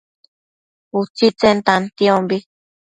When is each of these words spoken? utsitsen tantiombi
utsitsen 0.99 1.57
tantiombi 1.67 2.37